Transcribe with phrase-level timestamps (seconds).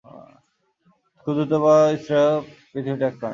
[1.19, 2.25] খুব দ্রুত তা স্ত্রীরা
[2.71, 3.29] পৃথিবী ত্যাগ করেন।